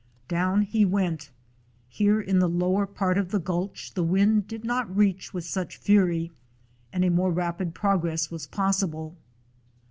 [0.27, 1.29] Down he went.
[1.87, 5.77] Here in the lower part of the gulch the wind did not reach with such
[5.77, 6.31] fury,
[6.91, 9.15] and a more rapid progress was possible.